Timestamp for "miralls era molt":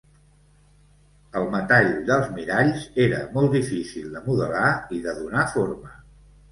2.39-3.55